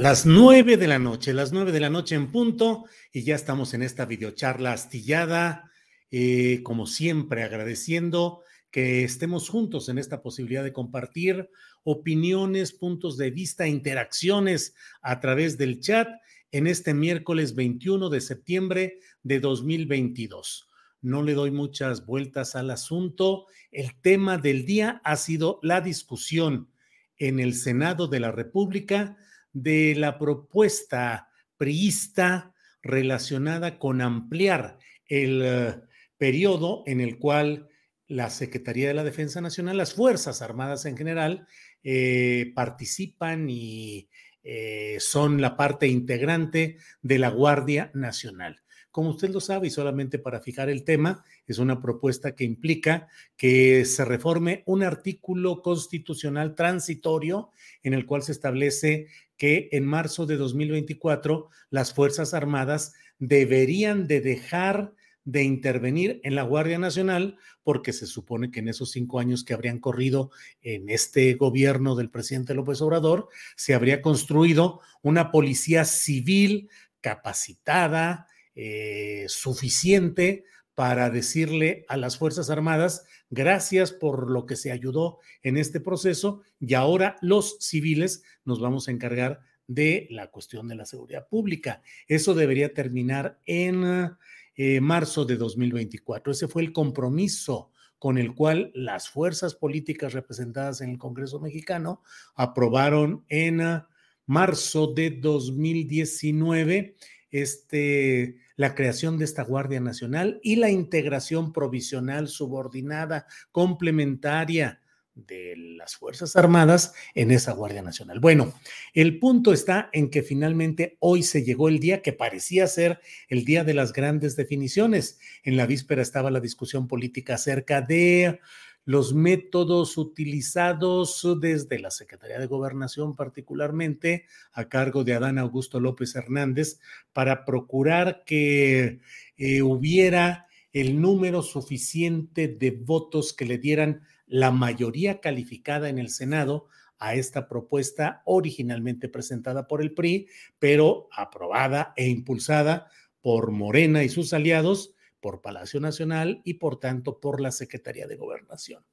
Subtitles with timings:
[0.00, 3.74] Las nueve de la noche, las nueve de la noche en punto, y ya estamos
[3.74, 5.70] en esta videocharla astillada.
[6.10, 8.40] eh, como siempre, agradeciendo
[8.70, 11.50] que estemos juntos en esta posibilidad de compartir
[11.84, 16.08] opiniones, puntos de vista, interacciones a través del chat
[16.50, 20.66] en este miércoles 21 de septiembre de 2022.
[21.02, 23.48] No le doy muchas vueltas al asunto.
[23.70, 26.70] El tema del día ha sido la discusión
[27.18, 29.18] en el Senado de la República
[29.52, 35.74] de la propuesta priista relacionada con ampliar el eh,
[36.16, 37.68] periodo en el cual
[38.06, 41.46] la Secretaría de la Defensa Nacional, las Fuerzas Armadas en general,
[41.82, 44.08] eh, participan y
[44.42, 48.62] eh, son la parte integrante de la Guardia Nacional.
[48.90, 53.06] Como usted lo sabe, y solamente para fijar el tema, es una propuesta que implica
[53.36, 57.50] que se reforme un artículo constitucional transitorio
[57.84, 59.06] en el cual se establece
[59.40, 64.92] que en marzo de 2024 las Fuerzas Armadas deberían de dejar
[65.24, 69.54] de intervenir en la Guardia Nacional, porque se supone que en esos cinco años que
[69.54, 70.30] habrían corrido
[70.60, 76.68] en este gobierno del presidente López Obrador, se habría construido una policía civil
[77.00, 80.44] capacitada, eh, suficiente
[80.80, 86.40] para decirle a las Fuerzas Armadas, gracias por lo que se ayudó en este proceso
[86.58, 91.82] y ahora los civiles nos vamos a encargar de la cuestión de la seguridad pública.
[92.08, 94.16] Eso debería terminar en
[94.56, 96.32] eh, marzo de 2024.
[96.32, 102.02] Ese fue el compromiso con el cual las fuerzas políticas representadas en el Congreso mexicano
[102.34, 103.82] aprobaron en uh,
[104.24, 106.96] marzo de 2019
[107.30, 114.80] este, la creación de esta Guardia Nacional y la integración provisional, subordinada, complementaria
[115.14, 118.20] de las Fuerzas Armadas en esa Guardia Nacional.
[118.20, 118.54] Bueno,
[118.94, 123.44] el punto está en que finalmente hoy se llegó el día que parecía ser el
[123.44, 125.18] día de las grandes definiciones.
[125.42, 128.40] En la víspera estaba la discusión política acerca de
[128.90, 136.16] los métodos utilizados desde la Secretaría de Gobernación, particularmente a cargo de Adán Augusto López
[136.16, 136.80] Hernández,
[137.12, 138.98] para procurar que
[139.36, 146.08] eh, hubiera el número suficiente de votos que le dieran la mayoría calificada en el
[146.08, 146.66] Senado
[146.98, 150.26] a esta propuesta originalmente presentada por el PRI,
[150.58, 152.90] pero aprobada e impulsada
[153.20, 158.16] por Morena y sus aliados, por Palacio Nacional y por tanto por la Secretaría de
[158.16, 158.84] Gobernación.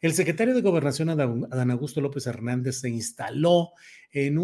[0.00, 3.70] El secretario de Gobernación, Adán Augusto López Hernández, se instaló
[4.10, 4.38] en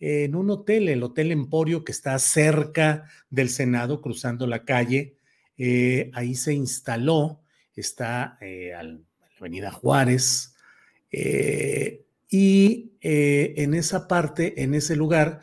[0.00, 5.18] en un hotel, el Hotel Emporio, que está cerca del Senado, cruzando la calle.
[5.58, 7.42] Eh, ahí se instaló
[7.80, 8.98] está eh, a la
[9.38, 10.54] Avenida Juárez,
[11.10, 15.40] eh, y en esa parte, en ese lugar,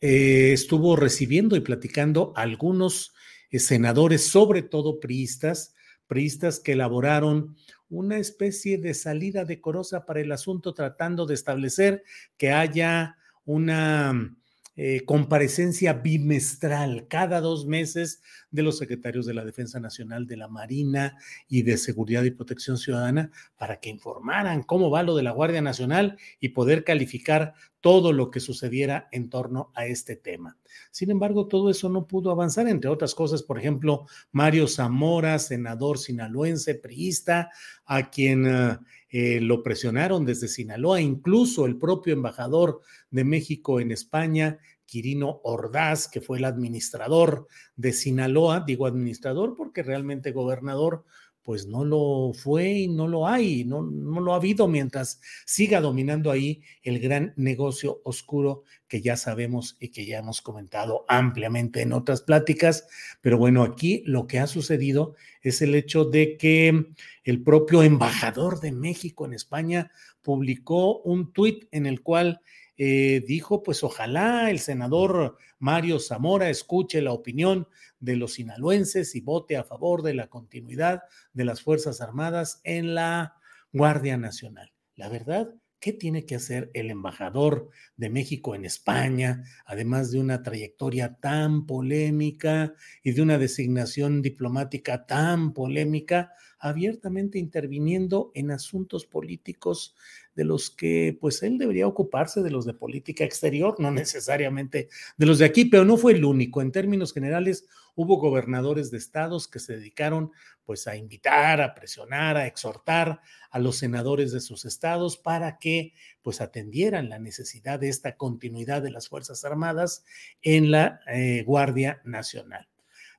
[0.00, 3.12] estuvo recibiendo y platicando algunos
[3.58, 5.74] senadores, sobre todo priistas,
[6.06, 7.56] priistas que elaboraron
[7.88, 12.04] una especie de salida decorosa para el asunto, tratando de establecer
[12.36, 14.36] que haya una
[14.76, 20.48] eh, comparecencia bimestral cada dos meses de los secretarios de la Defensa Nacional, de la
[20.48, 21.18] Marina
[21.48, 25.60] y de Seguridad y Protección Ciudadana para que informaran cómo va lo de la Guardia
[25.60, 30.56] Nacional y poder calificar todo lo que sucediera en torno a este tema.
[30.90, 35.98] Sin embargo, todo eso no pudo avanzar, entre otras cosas, por ejemplo, Mario Zamora, senador
[35.98, 37.50] sinaloense, priista,
[37.84, 38.78] a quien eh,
[39.10, 42.80] eh, lo presionaron desde Sinaloa, incluso el propio embajador
[43.10, 47.46] de México en España, Quirino Ordaz, que fue el administrador
[47.76, 51.04] de Sinaloa, digo administrador porque realmente gobernador
[51.42, 55.80] pues no lo fue y no lo hay, no, no lo ha habido mientras siga
[55.80, 61.82] dominando ahí el gran negocio oscuro que ya sabemos y que ya hemos comentado ampliamente
[61.82, 62.86] en otras pláticas.
[63.20, 66.92] Pero bueno, aquí lo que ha sucedido es el hecho de que
[67.24, 69.90] el propio embajador de México en España
[70.22, 72.40] publicó un tuit en el cual
[72.82, 77.68] eh, dijo, pues ojalá el senador Mario Zamora escuche la opinión
[77.98, 81.02] de los sinaloenses y vote a favor de la continuidad
[81.34, 83.36] de las Fuerzas Armadas en la
[83.70, 84.72] Guardia Nacional.
[84.96, 90.42] La verdad, ¿qué tiene que hacer el embajador de México en España, además de una
[90.42, 92.72] trayectoria tan polémica
[93.02, 99.94] y de una designación diplomática tan polémica, abiertamente interviniendo en asuntos políticos
[100.40, 104.88] de los que pues él debería ocuparse de los de política exterior, no necesariamente
[105.18, 106.62] de los de aquí, pero no fue el único.
[106.62, 110.32] En términos generales, hubo gobernadores de estados que se dedicaron
[110.64, 113.20] pues a invitar, a presionar, a exhortar
[113.50, 115.92] a los senadores de sus estados para que
[116.22, 120.06] pues atendieran la necesidad de esta continuidad de las Fuerzas Armadas
[120.40, 122.66] en la eh, Guardia Nacional.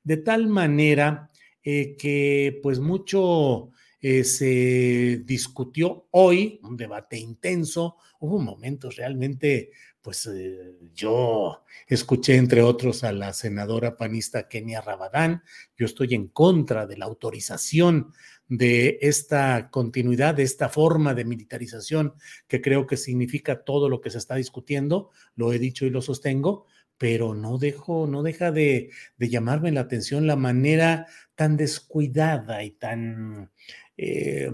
[0.03, 1.29] De tal manera
[1.61, 3.69] eh, que pues mucho
[4.01, 9.71] eh, se discutió hoy, un debate intenso, hubo momentos realmente,
[10.01, 15.43] pues eh, yo escuché entre otros a la senadora panista Kenia Rabadán,
[15.77, 18.11] yo estoy en contra de la autorización
[18.47, 22.15] de esta continuidad, de esta forma de militarización
[22.47, 26.01] que creo que significa todo lo que se está discutiendo, lo he dicho y lo
[26.01, 26.65] sostengo,
[26.97, 32.71] pero no dejo, no deja de, de llamarme la atención la manera tan descuidada y
[32.71, 33.51] tan
[34.03, 34.49] eh,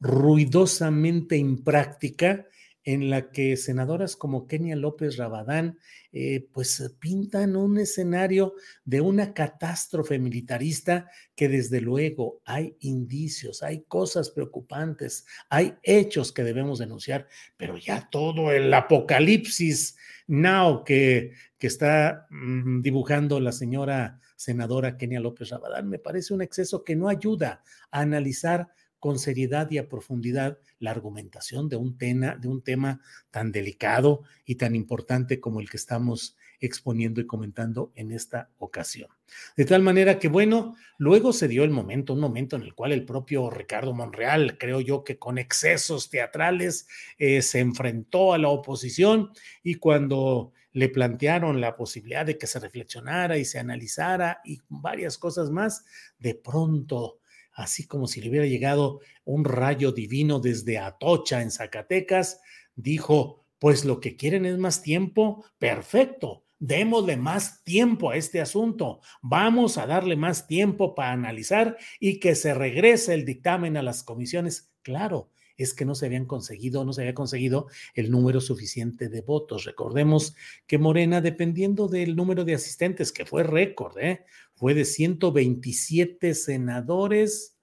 [0.00, 2.46] ruidosamente impráctica
[2.84, 5.78] en la que senadoras como Kenia López Rabadán
[6.12, 8.54] eh, pues pintan un escenario
[8.84, 16.44] de una catástrofe militarista que desde luego hay indicios, hay cosas preocupantes, hay hechos que
[16.44, 19.96] debemos denunciar, pero ya todo el apocalipsis
[20.26, 26.42] now que, que está mm, dibujando la señora senadora Kenia López Rabadán me parece un
[26.42, 28.68] exceso que no ayuda a analizar
[29.02, 33.00] con seriedad y a profundidad la argumentación de un, tema,
[33.32, 39.08] tan delicado y tan importante como el que estamos exponiendo y comentando en esta ocasión.
[39.56, 42.92] De tal manera que, bueno, luego se dio el momento, un momento en el cual
[42.92, 46.86] el propio Ricardo Monreal, creo yo que con excesos teatrales,
[47.18, 49.32] eh, se enfrentó a la oposición
[49.64, 55.18] y cuando le plantearon la posibilidad de que se reflexionara y se analizara y varias
[55.18, 55.84] cosas más,
[56.20, 57.18] de pronto
[57.54, 62.40] así como si le hubiera llegado un rayo divino desde Atocha en Zacatecas,
[62.74, 69.00] dijo, pues lo que quieren es más tiempo, perfecto, démosle más tiempo a este asunto,
[69.20, 74.02] vamos a darle más tiempo para analizar y que se regrese el dictamen a las
[74.02, 74.72] comisiones.
[74.82, 79.20] Claro, es que no se habían conseguido, no se había conseguido el número suficiente de
[79.20, 79.64] votos.
[79.64, 80.34] Recordemos
[80.66, 84.24] que Morena, dependiendo del número de asistentes, que fue récord, ¿eh?
[84.54, 87.58] fue de 127 senadores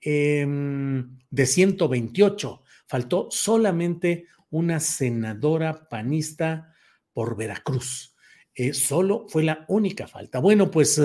[0.00, 2.62] em, de 128.
[2.86, 6.74] Faltó solamente una senadora panista
[7.12, 8.16] por Veracruz.
[8.54, 10.40] Eh, solo fue la única falta.
[10.40, 11.00] Bueno, pues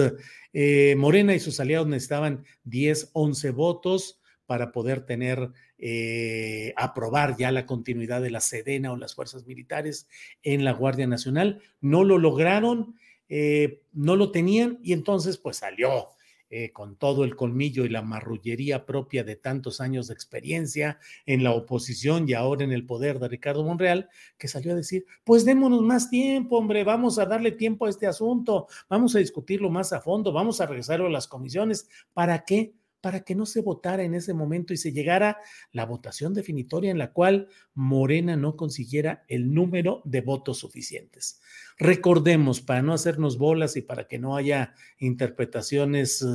[0.53, 7.51] eh, Morena y sus aliados necesitaban 10, 11 votos para poder tener, eh, aprobar ya
[7.51, 10.07] la continuidad de la Sedena o las fuerzas militares
[10.43, 11.61] en la Guardia Nacional.
[11.81, 12.95] No lo lograron
[13.27, 16.09] eh, no lo tenían y entonces pues salió
[16.51, 21.43] eh, con todo el colmillo y la marrullería propia de tantos años de experiencia en
[21.43, 25.43] la oposición y ahora en el poder de Ricardo Monreal, que salió a decir, pues
[25.43, 29.91] démonos más tiempo, hombre, vamos a darle tiempo a este asunto, vamos a discutirlo más
[29.91, 31.89] a fondo, vamos a regresarlo a las comisiones.
[32.13, 32.75] ¿Para qué?
[33.05, 35.37] Para que no se votara en ese momento y se llegara
[35.71, 41.39] la votación definitoria en la cual Morena no consiguiera el número de votos suficientes.
[41.77, 46.25] Recordemos, para no hacernos bolas y para que no haya interpretaciones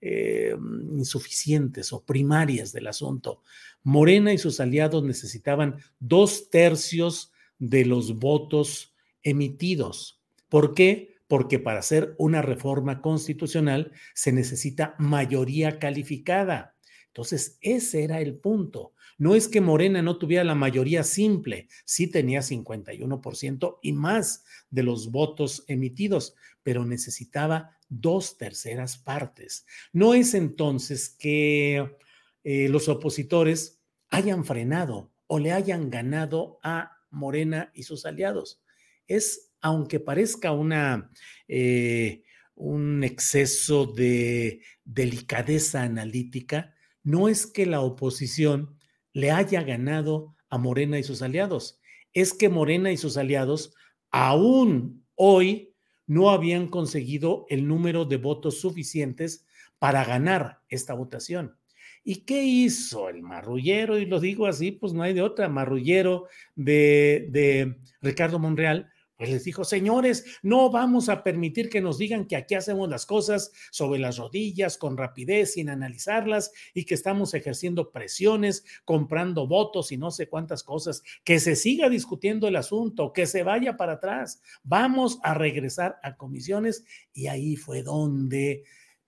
[0.00, 0.56] eh,
[0.96, 3.42] insuficientes o primarias del asunto,
[3.82, 10.22] Morena y sus aliados necesitaban dos tercios de los votos emitidos.
[10.48, 11.13] ¿Por qué?
[11.34, 16.76] Porque para hacer una reforma constitucional se necesita mayoría calificada.
[17.08, 18.92] Entonces, ese era el punto.
[19.18, 24.84] No es que Morena no tuviera la mayoría simple, sí tenía 51% y más de
[24.84, 29.66] los votos emitidos, pero necesitaba dos terceras partes.
[29.92, 31.96] No es entonces que
[32.44, 38.62] eh, los opositores hayan frenado o le hayan ganado a Morena y sus aliados.
[39.08, 41.10] Es, aunque parezca una,
[41.48, 42.22] eh,
[42.54, 48.76] un exceso de delicadeza analítica, no es que la oposición
[49.14, 51.80] le haya ganado a Morena y sus aliados,
[52.12, 53.74] es que Morena y sus aliados
[54.10, 55.74] aún hoy
[56.06, 59.46] no habían conseguido el número de votos suficientes
[59.78, 61.56] para ganar esta votación.
[62.04, 63.96] ¿Y qué hizo el marrullero?
[63.96, 69.30] Y lo digo así, pues no hay de otra, marrullero de, de Ricardo Monreal, pues
[69.30, 73.52] les dijo, señores, no vamos a permitir que nos digan que aquí hacemos las cosas
[73.70, 79.96] sobre las rodillas, con rapidez, sin analizarlas, y que estamos ejerciendo presiones, comprando votos y
[79.96, 81.02] no sé cuántas cosas.
[81.22, 84.42] Que se siga discutiendo el asunto, que se vaya para atrás.
[84.62, 88.64] Vamos a regresar a comisiones y ahí fue donde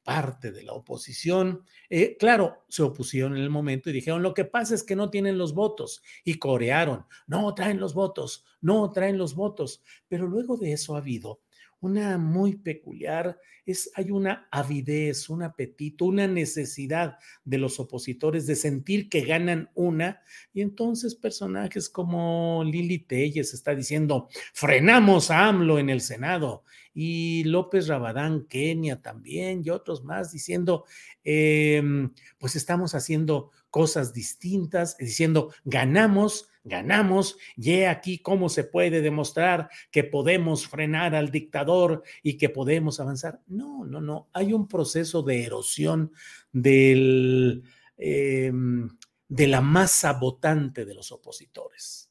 [0.06, 4.44] parte de la oposición, eh, claro, se opusieron en el momento y dijeron, lo que
[4.44, 9.18] pasa es que no tienen los votos y corearon, no traen los votos, no traen
[9.18, 11.40] los votos, pero luego de eso ha habido
[11.86, 18.54] una muy peculiar, es, hay una avidez, un apetito, una necesidad de los opositores de
[18.54, 20.20] sentir que ganan una,
[20.52, 26.64] y entonces personajes como Lili Telles está diciendo, frenamos a AMLO en el Senado,
[26.98, 30.86] y López Rabadán, Kenia también, y otros más diciendo,
[31.24, 39.70] em, pues estamos haciendo cosas distintas, diciendo, ganamos ganamos, y aquí cómo se puede demostrar
[39.90, 43.40] que podemos frenar al dictador y que podemos avanzar.
[43.46, 46.12] No, no, no, hay un proceso de erosión
[46.52, 47.62] del,
[47.96, 48.88] em,
[49.28, 52.10] de la masa votante de los opositores.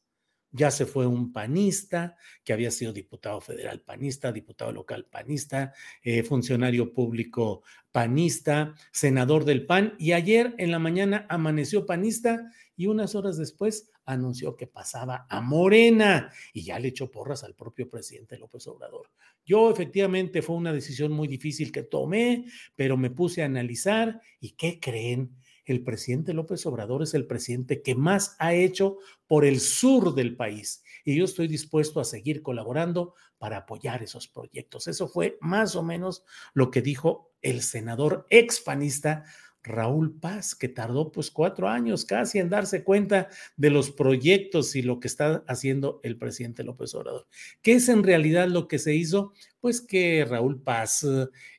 [0.51, 6.23] Ya se fue un panista que había sido diputado federal panista, diputado local panista, eh,
[6.23, 13.15] funcionario público panista, senador del PAN, y ayer en la mañana amaneció panista y unas
[13.15, 18.37] horas después anunció que pasaba a Morena y ya le echó porras al propio presidente
[18.37, 19.09] López Obrador.
[19.45, 24.51] Yo efectivamente fue una decisión muy difícil que tomé, pero me puse a analizar y
[24.51, 25.35] ¿qué creen?
[25.65, 30.35] el presidente López Obrador es el presidente que más ha hecho por el sur del
[30.35, 34.87] país y yo estoy dispuesto a seguir colaborando para apoyar esos proyectos.
[34.87, 39.25] Eso fue más o menos lo que dijo el senador expanista
[39.65, 44.81] Raúl Paz, que tardó pues cuatro años casi en darse cuenta de los proyectos y
[44.81, 47.27] lo que está haciendo el presidente López Obrador.
[47.61, 49.33] ¿Qué es en realidad lo que se hizo?
[49.59, 51.05] Pues que Raúl Paz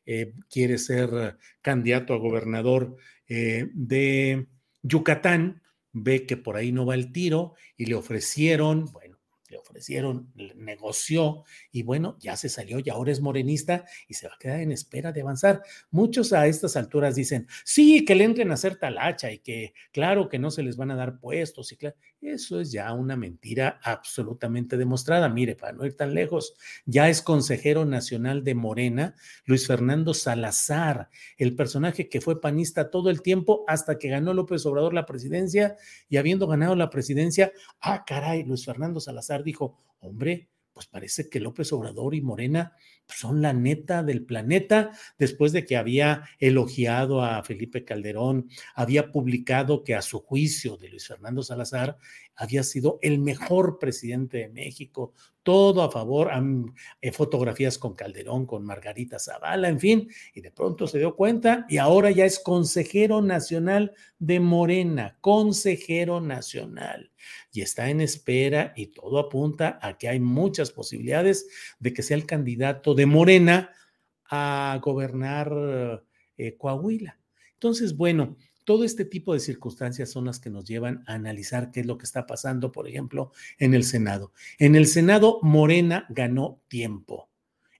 [0.06, 2.96] eh, quiere ser candidato a gobernador
[3.28, 4.46] eh, de
[4.82, 8.86] Yucatán, ve que por ahí no va el tiro y le ofrecieron,
[9.76, 14.38] ofrecieron, negoció y bueno, ya se salió y ahora es morenista y se va a
[14.38, 15.62] quedar en espera de avanzar.
[15.90, 20.30] Muchos a estas alturas dicen, sí, que le entren a hacer talacha y que claro
[20.30, 23.78] que no se les van a dar puestos y claro, eso es ya una mentira
[23.82, 25.28] absolutamente demostrada.
[25.28, 26.54] Mire, para no ir tan lejos,
[26.86, 29.14] ya es consejero nacional de Morena,
[29.44, 34.64] Luis Fernando Salazar, el personaje que fue panista todo el tiempo hasta que ganó López
[34.64, 35.76] Obrador la presidencia
[36.08, 39.65] y habiendo ganado la presidencia, ah, caray, Luis Fernando Salazar dijo,
[40.00, 42.74] hombre, pues parece que López Obrador y Morena
[43.08, 49.84] son la neta del planeta, después de que había elogiado a Felipe Calderón, había publicado
[49.84, 51.96] que a su juicio de Luis Fernando Salazar
[52.36, 55.12] había sido el mejor presidente de México,
[55.42, 56.30] todo a favor,
[57.00, 61.66] eh, fotografías con Calderón, con Margarita Zavala, en fin, y de pronto se dio cuenta
[61.68, 67.12] y ahora ya es consejero nacional de Morena, consejero nacional,
[67.52, 71.46] y está en espera y todo apunta a que hay muchas posibilidades
[71.78, 73.70] de que sea el candidato de Morena
[74.28, 76.02] a gobernar
[76.36, 77.18] eh, Coahuila.
[77.54, 81.80] Entonces, bueno, todo este tipo de circunstancias son las que nos llevan a analizar qué
[81.80, 84.32] es lo que está pasando, por ejemplo, en el Senado.
[84.58, 87.30] En el Senado, Morena ganó tiempo.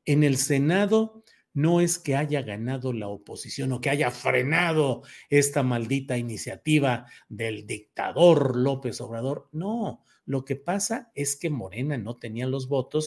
[0.04, 5.64] En el Senado no es que haya ganado la oposición o que haya frenado esta
[5.64, 9.48] maldita iniciativa del dictador López Obrador.
[9.50, 13.06] No, lo que pasa es que Morena no tenía los votos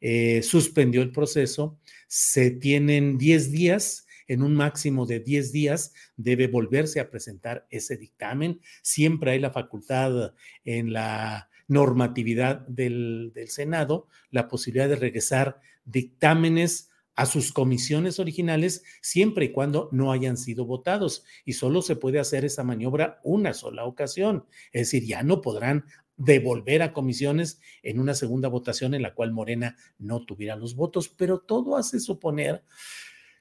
[0.00, 1.78] Eh, suspendió el proceso.
[2.08, 4.06] Se tienen 10 días.
[4.26, 8.60] En un máximo de 10 días debe volverse a presentar ese dictamen.
[8.80, 16.90] Siempre hay la facultad en la normatividad del, del Senado, la posibilidad de regresar dictámenes
[17.20, 21.24] a sus comisiones originales siempre y cuando no hayan sido votados.
[21.44, 24.46] Y solo se puede hacer esa maniobra una sola ocasión.
[24.72, 25.84] Es decir, ya no podrán
[26.20, 31.08] devolver a comisiones en una segunda votación en la cual Morena no tuviera los votos,
[31.08, 32.62] pero todo hace suponer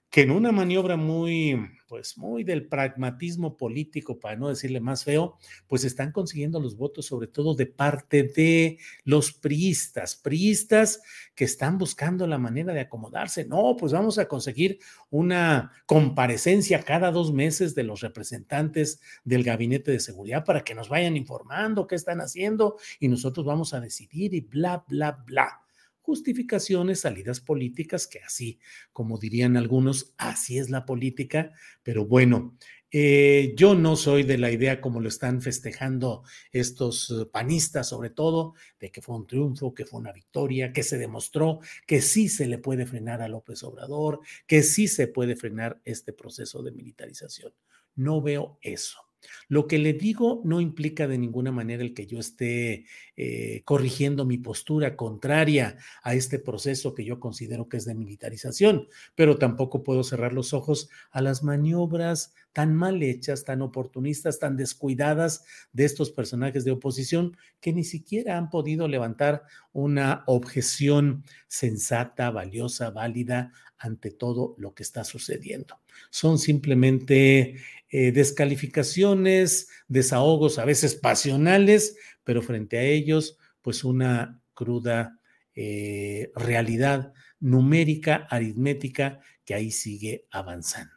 [0.10, 1.56] que en una maniobra muy,
[1.88, 5.38] pues muy del pragmatismo político, para no decirle más feo,
[5.68, 11.02] pues están consiguiendo los votos, sobre todo de parte de los priistas, priistas
[11.36, 13.46] que están buscando la manera de acomodarse.
[13.46, 14.80] No, pues vamos a conseguir
[15.12, 20.90] una comparecencia cada dos meses de los representantes del gabinete de seguridad para que nos
[20.90, 25.62] vayan informando qué están haciendo y nosotros vamos a decidir y bla, bla, bla
[26.10, 28.58] justificaciones, salidas políticas, que así,
[28.92, 31.52] como dirían algunos, así es la política,
[31.84, 32.58] pero bueno,
[32.92, 38.10] eh, yo no soy de la idea como lo están festejando estos eh, panistas, sobre
[38.10, 42.28] todo, de que fue un triunfo, que fue una victoria, que se demostró que sí
[42.28, 46.72] se le puede frenar a López Obrador, que sí se puede frenar este proceso de
[46.72, 47.54] militarización.
[47.94, 49.09] No veo eso.
[49.48, 52.86] Lo que le digo no implica de ninguna manera el que yo esté
[53.16, 58.88] eh, corrigiendo mi postura contraria a este proceso que yo considero que es de militarización,
[59.16, 64.58] pero tampoco puedo cerrar los ojos a las maniobras tan mal hechas, tan oportunistas, tan
[64.58, 72.32] descuidadas de estos personajes de oposición que ni siquiera han podido levantar una objeción sensata,
[72.32, 75.80] valiosa, válida ante todo lo que está sucediendo.
[76.10, 77.56] Son simplemente
[77.92, 85.20] eh, descalificaciones, desahogos a veces pasionales, pero frente a ellos, pues una cruda
[85.56, 90.92] eh, realidad numérica, aritmética, que ahí sigue avanzando.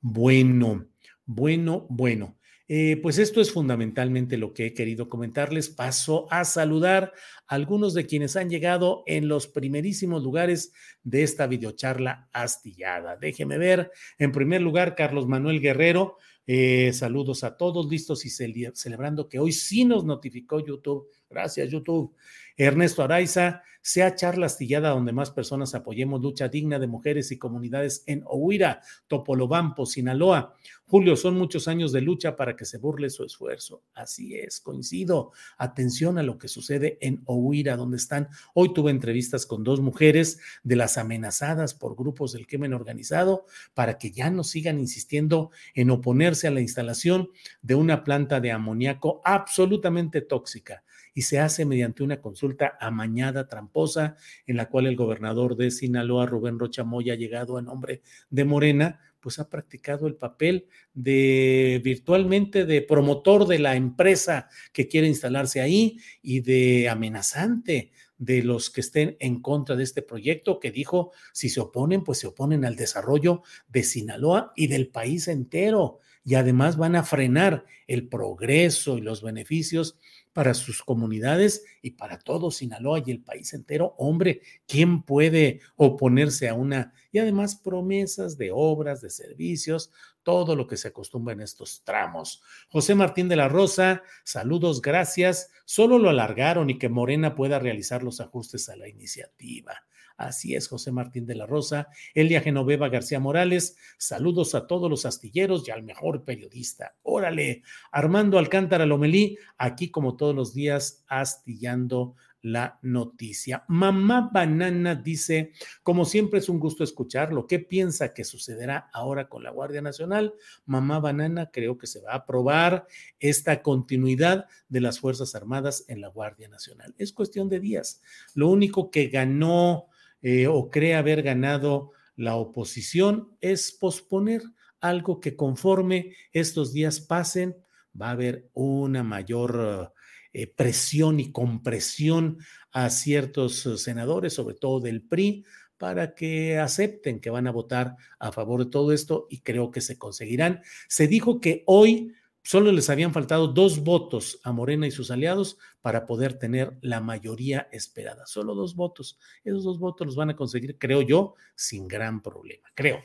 [0.00, 0.88] Bueno,
[1.24, 2.39] bueno, bueno.
[2.72, 5.68] Eh, pues esto es fundamentalmente lo que he querido comentarles.
[5.70, 7.12] Paso a saludar
[7.48, 13.16] a algunos de quienes han llegado en los primerísimos lugares de esta videocharla astillada.
[13.16, 13.90] Déjeme ver.
[14.18, 16.16] En primer lugar, Carlos Manuel Guerrero.
[16.52, 21.08] Eh, saludos a todos, listos y celebrando que hoy sí nos notificó YouTube.
[21.30, 22.12] Gracias, YouTube.
[22.56, 28.02] Ernesto Araiza, sea charla astillada donde más personas apoyemos lucha digna de mujeres y comunidades
[28.06, 30.54] en Ohuira, Topolobampo, Sinaloa.
[30.84, 33.84] Julio, son muchos años de lucha para que se burle su esfuerzo.
[33.94, 35.30] Así es, coincido.
[35.56, 38.28] Atención a lo que sucede en Ohuira, donde están.
[38.54, 43.98] Hoy tuve entrevistas con dos mujeres de las amenazadas por grupos del crimen organizado para
[43.98, 47.30] que ya no sigan insistiendo en oponerse a la instalación
[47.62, 50.82] de una planta de amoníaco absolutamente tóxica
[51.14, 56.26] y se hace mediante una consulta amañada, tramposa, en la cual el gobernador de Sinaloa,
[56.26, 62.64] Rubén Rocha Moya, llegado a nombre de Morena, pues ha practicado el papel de virtualmente
[62.64, 68.82] de promotor de la empresa que quiere instalarse ahí y de amenazante de los que
[68.82, 72.76] estén en contra de este proyecto, que dijo, si se oponen, pues se oponen al
[72.76, 76.00] desarrollo de Sinaloa y del país entero.
[76.24, 79.98] Y además van a frenar el progreso y los beneficios
[80.32, 83.94] para sus comunidades y para todo Sinaloa y el país entero.
[83.98, 86.92] Hombre, ¿quién puede oponerse a una?
[87.10, 89.90] Y además promesas de obras, de servicios,
[90.22, 92.42] todo lo que se acostumbra en estos tramos.
[92.68, 95.50] José Martín de la Rosa, saludos, gracias.
[95.64, 99.84] Solo lo alargaron y que Morena pueda realizar los ajustes a la iniciativa.
[100.20, 101.88] Así es, José Martín de la Rosa.
[102.12, 103.78] Elia Genoveva García Morales.
[103.96, 106.94] Saludos a todos los astilleros y al mejor periodista.
[107.02, 113.64] Órale, Armando Alcántara Lomelí, aquí como todos los días, astillando la noticia.
[113.68, 115.52] Mamá Banana dice,
[115.82, 117.46] como siempre es un gusto escucharlo.
[117.46, 120.34] ¿Qué piensa que sucederá ahora con la Guardia Nacional?
[120.66, 122.86] Mamá Banana, creo que se va a aprobar
[123.18, 126.94] esta continuidad de las Fuerzas Armadas en la Guardia Nacional.
[126.98, 128.02] Es cuestión de días.
[128.34, 129.89] Lo único que ganó
[130.22, 134.42] eh, o cree haber ganado la oposición es posponer
[134.80, 137.56] algo que conforme estos días pasen,
[138.00, 139.92] va a haber una mayor
[140.32, 142.38] eh, presión y compresión
[142.72, 145.44] a ciertos eh, senadores, sobre todo del PRI,
[145.76, 149.80] para que acepten que van a votar a favor de todo esto y creo que
[149.80, 150.60] se conseguirán.
[150.88, 155.58] Se dijo que hoy solo les habían faltado dos votos a Morena y sus aliados
[155.80, 158.26] para poder tener la mayoría esperada.
[158.26, 159.18] Solo dos votos.
[159.44, 162.68] Esos dos votos los van a conseguir, creo yo, sin gran problema.
[162.74, 163.00] Creo.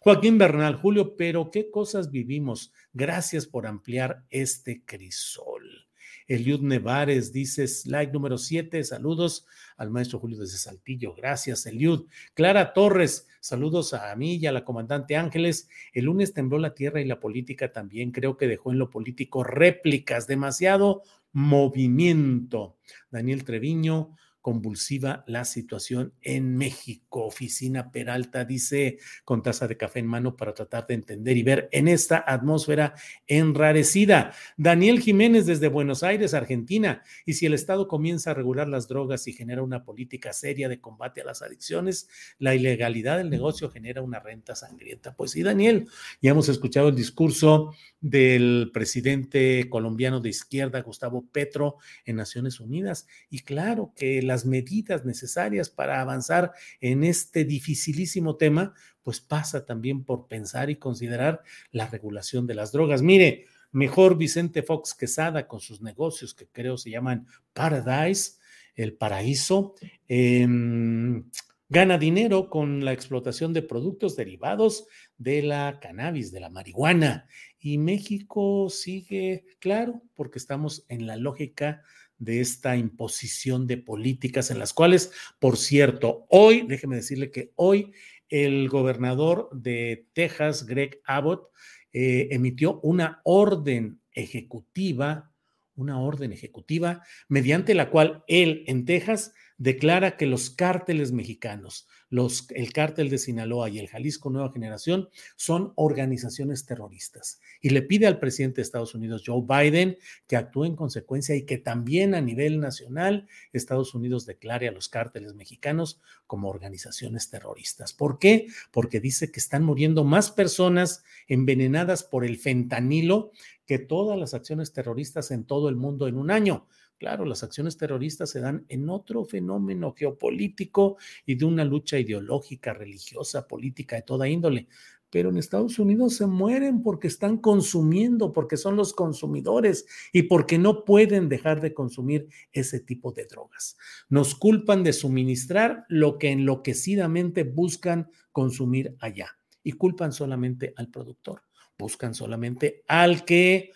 [0.00, 2.72] Joaquín Bernal, Julio, pero qué cosas vivimos.
[2.92, 5.89] Gracias por ampliar este crisol.
[6.30, 11.12] Eliud Nevares dice, like número 7, saludos al maestro Julio desde Saltillo.
[11.12, 12.06] Gracias, Eliud.
[12.34, 15.68] Clara Torres, saludos a mí y a la comandante Ángeles.
[15.92, 18.12] El lunes tembló la tierra y la política también.
[18.12, 22.76] Creo que dejó en lo político réplicas, demasiado movimiento.
[23.10, 27.24] Daniel Treviño, convulsiva la situación en México.
[27.26, 31.68] Oficina Peralta dice con taza de café en mano para tratar de entender y ver
[31.72, 32.94] en esta atmósfera
[33.26, 34.32] enrarecida.
[34.56, 37.02] Daniel Jiménez desde Buenos Aires, Argentina.
[37.26, 40.80] Y si el Estado comienza a regular las drogas y genera una política seria de
[40.80, 45.14] combate a las adicciones, la ilegalidad del negocio genera una renta sangrienta.
[45.14, 45.88] Pues sí, Daniel,
[46.22, 53.06] ya hemos escuchado el discurso del presidente colombiano de izquierda, Gustavo Petro, en Naciones Unidas.
[53.28, 60.04] Y claro que las medidas necesarias para avanzar en este dificilísimo tema, pues pasa también
[60.04, 63.02] por pensar y considerar la regulación de las drogas.
[63.02, 68.38] Mire, mejor Vicente Fox Quesada con sus negocios que creo se llaman Paradise,
[68.76, 69.74] el paraíso.
[70.06, 71.24] Em,
[71.68, 74.86] gana dinero con la explotación de productos derivados
[75.18, 77.26] de la cannabis, de la marihuana.
[77.58, 81.82] Y México sigue, claro, porque estamos en la lógica
[82.20, 87.92] de esta imposición de políticas en las cuales, por cierto, hoy, déjeme decirle que hoy
[88.28, 91.48] el gobernador de Texas, Greg Abbott,
[91.92, 95.32] eh, emitió una orden ejecutiva,
[95.74, 102.50] una orden ejecutiva mediante la cual él en Texas declara que los cárteles mexicanos, los,
[102.52, 108.06] el cártel de Sinaloa y el Jalisco Nueva Generación son organizaciones terroristas y le pide
[108.06, 112.22] al presidente de Estados Unidos, Joe Biden, que actúe en consecuencia y que también a
[112.22, 117.92] nivel nacional Estados Unidos declare a los cárteles mexicanos como organizaciones terroristas.
[117.92, 118.46] ¿Por qué?
[118.70, 123.30] Porque dice que están muriendo más personas envenenadas por el fentanilo
[123.66, 126.66] que todas las acciones terroristas en todo el mundo en un año.
[127.00, 132.74] Claro, las acciones terroristas se dan en otro fenómeno geopolítico y de una lucha ideológica,
[132.74, 134.68] religiosa, política de toda índole.
[135.08, 140.58] Pero en Estados Unidos se mueren porque están consumiendo, porque son los consumidores y porque
[140.58, 143.78] no pueden dejar de consumir ese tipo de drogas.
[144.10, 151.44] Nos culpan de suministrar lo que enloquecidamente buscan consumir allá y culpan solamente al productor,
[151.78, 153.72] buscan solamente al que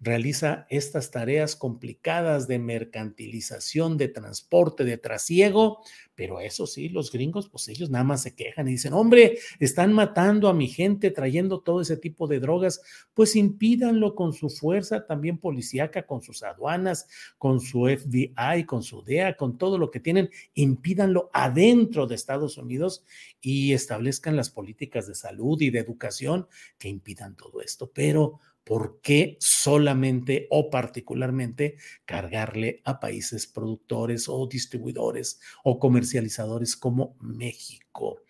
[0.00, 5.80] realiza estas tareas complicadas de mercantilización, de transporte, de trasiego,
[6.14, 9.92] pero eso sí, los gringos, pues ellos nada más se quejan y dicen, hombre, están
[9.92, 12.82] matando a mi gente trayendo todo ese tipo de drogas,
[13.14, 19.02] pues impídanlo con su fuerza también policíaca, con sus aduanas, con su FBI, con su
[19.02, 23.04] DEA, con todo lo que tienen, impídanlo adentro de Estados Unidos
[23.40, 26.46] y establezcan las políticas de salud y de educación
[26.78, 34.46] que impidan todo esto, pero ¿por qué solamente o particularmente cargarle a países productores o
[34.46, 38.22] distribuidores o comercializadores como México?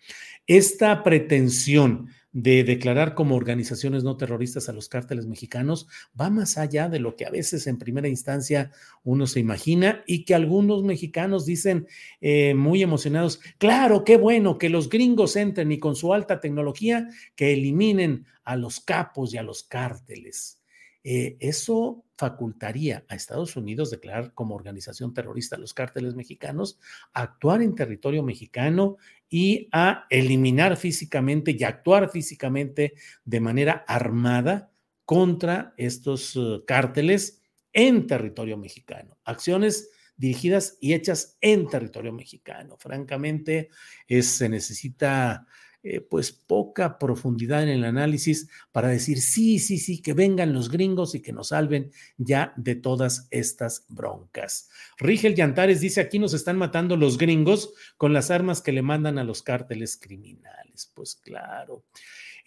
[0.45, 5.87] Esta pretensión de declarar como organizaciones no terroristas a los cárteles mexicanos
[6.19, 8.71] va más allá de lo que a veces en primera instancia
[9.05, 11.87] uno se imagina y que algunos mexicanos dicen
[12.19, 17.07] eh, muy emocionados, claro, qué bueno que los gringos entren y con su alta tecnología
[17.37, 20.59] que eliminen a los capos y a los cárteles.
[21.07, 26.79] Eh, eso facultaría a Estados Unidos declarar como organización terrorista a los cárteles mexicanos,
[27.13, 28.97] actuar en territorio mexicano
[29.29, 34.71] y a eliminar físicamente y actuar físicamente de manera armada
[35.05, 37.39] contra estos uh, cárteles
[37.71, 39.19] en territorio mexicano.
[39.25, 42.77] Acciones dirigidas y hechas en territorio mexicano.
[42.77, 43.69] Francamente,
[44.07, 45.45] se necesita
[45.87, 50.71] eh, pues poca profundidad en el análisis para decir sí, sí, sí, que vengan los
[50.71, 54.67] gringos y que nos salven ya de todas estas broncas.
[54.97, 59.19] Rigel Yantares dice, aquí nos están matando los gringos con las armas que le mandan
[59.19, 60.91] a los cárteles criminales.
[60.91, 61.83] Pues claro.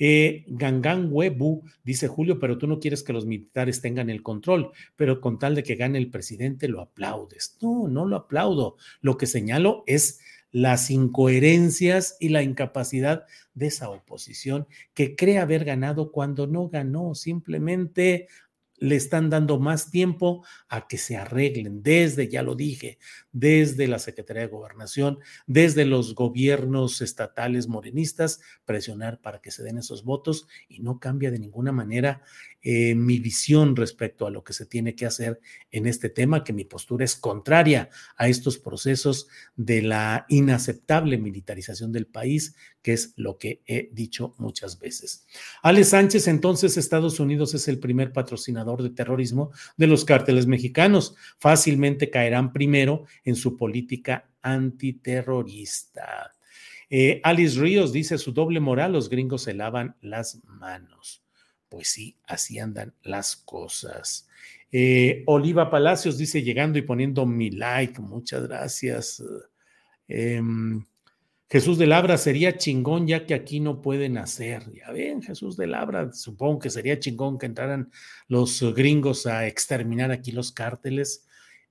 [0.01, 4.73] Eh, Gangan Webu dice Julio, pero tú no quieres que los militares tengan el control,
[4.97, 7.57] pero con tal de que gane el presidente lo aplaudes.
[7.63, 8.77] No, no lo aplaudo.
[9.01, 10.19] Lo que señalo es
[10.51, 17.15] las incoherencias y la incapacidad de esa oposición que cree haber ganado cuando no ganó,
[17.15, 18.29] simplemente
[18.81, 21.83] le están dando más tiempo a que se arreglen.
[21.83, 22.99] Desde, ya lo dije,
[23.33, 29.79] desde la Secretaría de Gobernación, desde los gobiernos estatales morenistas, presionar para que se den
[29.79, 32.23] esos votos y no cambia de ninguna manera
[32.71, 36.53] eh, mi visión respecto a lo que se tiene que hacer en este tema, que
[36.53, 39.27] mi postura es contraria a estos procesos
[39.57, 45.27] de la inaceptable militarización del país, que es lo que he dicho muchas veces.
[45.63, 51.15] Alex Sánchez, entonces Estados Unidos es el primer patrocinador de terrorismo de los cárteles mexicanos.
[51.39, 56.35] Fácilmente caerán primero en su política antiterrorista.
[56.91, 61.25] Eh, Alice Ríos dice su doble moral, los gringos se lavan las manos
[61.69, 64.29] pues sí, así andan las cosas.
[64.71, 69.23] Eh, Oliva Palacios dice, llegando y poniendo mi like, muchas gracias.
[70.07, 70.85] Em,
[71.51, 74.71] Jesús de Labra sería chingón ya que aquí no pueden hacer.
[74.73, 77.91] Ya ven, Jesús de Labra, supongo que sería chingón que entraran
[78.29, 81.27] los gringos a exterminar aquí los cárteles.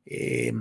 [0.05, 0.51] Eh,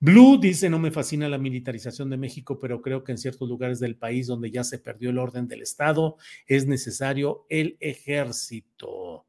[0.00, 3.80] Blue dice, no me fascina la militarización de México, pero creo que en ciertos lugares
[3.80, 9.26] del país donde ya se perdió el orden del Estado, es necesario el ejército.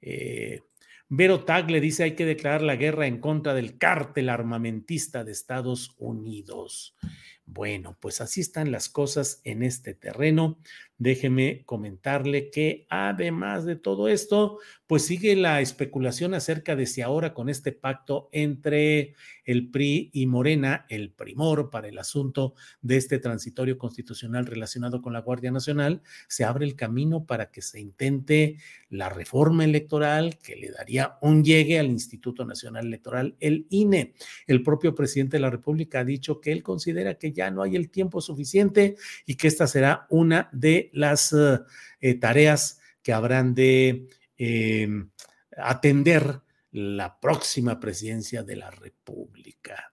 [0.00, 0.60] Eh,
[1.08, 5.94] Vero Tagle dice, hay que declarar la guerra en contra del cártel armamentista de Estados
[5.98, 6.96] Unidos.
[7.44, 10.58] Bueno, pues así están las cosas en este terreno.
[10.96, 17.34] Déjeme comentarle que además de todo esto, pues sigue la especulación acerca de si ahora
[17.34, 23.18] con este pacto entre el PRI y Morena, el primor para el asunto de este
[23.18, 28.58] transitorio constitucional relacionado con la Guardia Nacional, se abre el camino para que se intente
[28.88, 34.14] la reforma electoral que le daría un llegue al Instituto Nacional Electoral, el INE.
[34.46, 37.74] El propio presidente de la República ha dicho que él considera que ya no hay
[37.74, 41.60] el tiempo suficiente y que esta será una de las eh,
[42.00, 45.10] eh, tareas que habrán de em,
[45.56, 46.40] atender
[46.72, 49.92] la próxima presidencia de la República.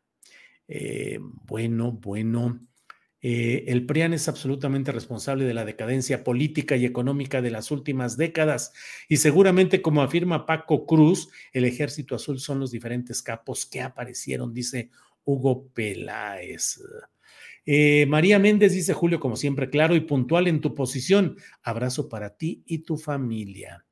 [0.68, 2.68] Eh, bueno, bueno.
[3.24, 8.74] el PRIAN es absolutamente responsable de la decadencia política y económica de las últimas décadas
[9.08, 14.54] y seguramente, como afirma Paco Cruz, el ejército azul son los diferentes capos que aparecieron,
[14.54, 14.90] dice
[15.24, 16.80] Hugo Peláez.
[17.66, 21.38] Eh, María Méndez dice, Julio, como siempre, claro y puntual en tu posición.
[21.64, 23.86] Abrazo para ti y tu familia.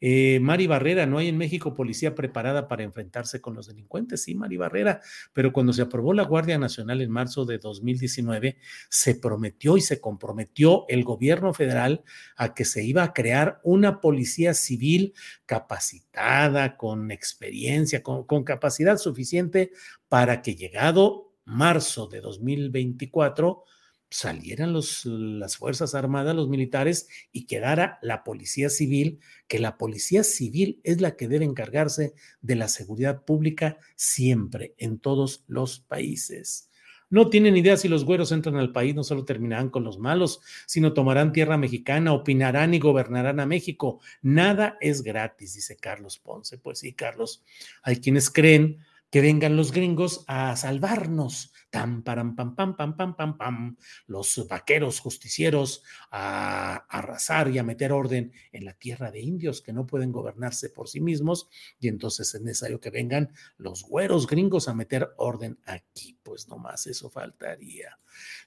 [0.00, 4.22] Eh, Mari Barrera, no hay en México policía preparada para enfrentarse con los delincuentes.
[4.22, 5.00] Sí, Mari Barrera,
[5.32, 8.58] pero cuando se aprobó la Guardia Nacional en marzo de 2019,
[8.90, 12.04] se prometió y se comprometió el gobierno federal
[12.36, 15.14] a que se iba a crear una policía civil
[15.46, 19.72] capacitada, con experiencia, con capacidad suficiente
[20.08, 23.64] para que llegado marzo de 2024
[24.10, 30.22] salieran los, las Fuerzas Armadas, los militares, y quedara la Policía Civil, que la Policía
[30.22, 36.70] Civil es la que debe encargarse de la seguridad pública siempre, en todos los países.
[37.08, 40.40] No tienen idea si los güeros entran al país, no solo terminarán con los malos,
[40.66, 44.00] sino tomarán tierra mexicana, opinarán y gobernarán a México.
[44.22, 46.58] Nada es gratis, dice Carlos Ponce.
[46.58, 47.44] Pues sí, Carlos,
[47.82, 48.78] hay quienes creen
[49.10, 51.52] que vengan los gringos a salvarnos.
[51.70, 53.76] Tam, pam, pam, pam, pam, pam, pam, pam.
[54.06, 59.72] Los vaqueros justicieros a, arrasar y a meter orden en la tierra de indios que
[59.72, 61.48] no pueden gobernarse por sí mismos.
[61.78, 66.18] Y entonces es necesario que vengan los güeros gringos a meter orden aquí.
[66.22, 67.98] Pues nomás eso faltaría.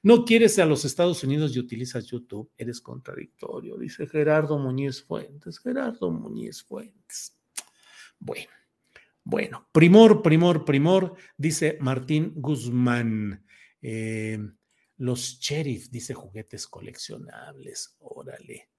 [0.02, 2.52] No quieres a los Estados Unidos y utilizas YouTube.
[2.58, 5.60] Eres contradictorio, dice Gerardo Muñiz Fuentes.
[5.60, 7.38] Gerardo Muñiz Fuentes.
[8.20, 8.59] Bueno.
[9.30, 13.46] Bueno, primor, primor, primor, dice Martín Guzmán.
[13.80, 14.40] Eh,
[14.98, 18.72] los sheriff, dice juguetes coleccionables, órale.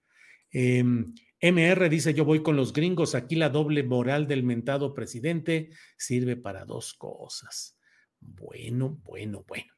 [0.53, 5.71] MR em, dice, yo voy con los gringos, aquí la doble moral del mentado presidente
[5.97, 7.79] sirve para dos cosas.
[8.19, 9.73] Bueno, bueno, bueno.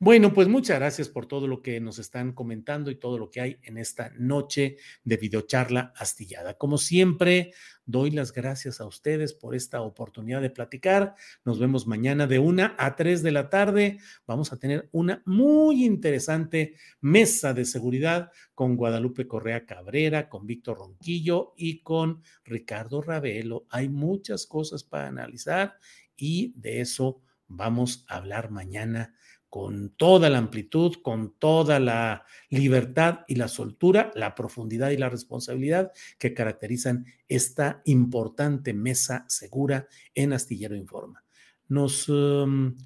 [0.00, 3.40] Bueno, pues muchas gracias por todo lo que nos están comentando y todo lo que
[3.40, 6.54] hay en esta noche de videocharla astillada.
[6.54, 7.52] Como siempre,
[7.84, 11.16] doy las gracias a ustedes por esta oportunidad de platicar.
[11.44, 13.98] Nos vemos mañana de una a tres de la tarde.
[14.24, 20.78] Vamos a tener una muy interesante mesa de seguridad con Guadalupe Correa Cabrera, con Víctor
[20.78, 23.66] Ronquillo y con Ricardo Ravelo.
[23.68, 25.76] Hay muchas cosas para analizar
[26.16, 29.12] y de eso vamos a hablar mañana
[29.48, 35.08] con toda la amplitud, con toda la libertad y la soltura, la profundidad y la
[35.08, 41.24] responsabilidad que caracterizan esta importante mesa segura en Astillero Informa.
[41.68, 42.76] Nos um,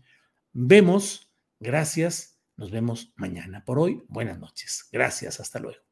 [0.53, 3.65] vemos, gracias, nos vemos mañana.
[3.65, 4.89] Por hoy, buenas noches.
[4.93, 5.92] Gracias, hasta luego.